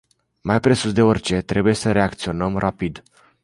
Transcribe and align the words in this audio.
Mai 0.41 0.59
presus 0.59 0.91
de 0.93 1.01
orice, 1.01 1.41
trebuie 1.41 1.73
să 1.73 1.91
reacționăm 1.91 2.57
rapid. 2.57 3.03